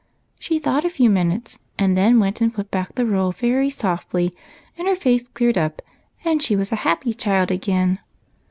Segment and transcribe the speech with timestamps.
[0.39, 4.33] She thought a few minutes, and then went and put back the roll very softly,
[4.75, 5.79] and her face cleared up,
[6.25, 7.99] and she was a happy child again.